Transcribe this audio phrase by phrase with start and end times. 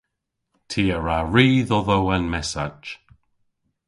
[0.69, 2.85] Ty a wra ri dhodho an messach.